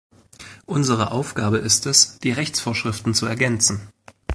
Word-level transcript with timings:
Unsere 0.65 1.11
Aufgabe 1.11 1.59
ist 1.59 1.85
es, 1.85 2.17
die 2.17 2.31
Rechtsvorschriften 2.31 3.13
zu 3.13 3.27
ergänzen. 3.27 3.81